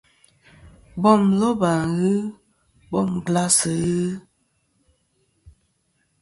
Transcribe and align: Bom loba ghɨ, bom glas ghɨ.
Bom 1.01 1.21
loba 1.39 1.71
ghɨ, 1.95 2.13
bom 2.89 3.09
glas 3.25 3.57
ghɨ. 3.81 4.01